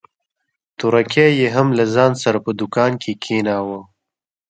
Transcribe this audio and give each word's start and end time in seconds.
تورکى 0.79 1.27
يې 1.39 1.47
هم 1.55 1.67
له 1.77 1.85
ځان 1.95 2.11
سره 2.23 2.37
په 2.45 2.51
دوکان 2.59 2.91
کښې 3.01 3.13
کښېناوه. 3.21 3.79